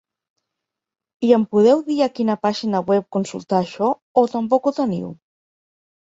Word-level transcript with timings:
I 1.27 1.29
em 1.37 1.43
podeu 1.51 1.83
dir 1.89 1.97
a 2.05 2.07
quina 2.21 2.37
pàgina 2.47 2.81
web 2.89 3.07
consultar 3.17 3.59
això 3.67 3.93
o 4.25 4.27
tampoc 4.35 4.69
ho 4.73 4.77
teniu? 4.81 5.15